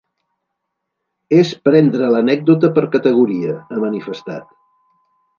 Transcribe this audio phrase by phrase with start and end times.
[1.39, 4.49] “És prendre l’anècdota per categoria”, ha manifestat.